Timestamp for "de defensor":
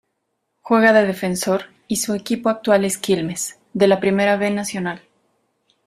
0.93-1.65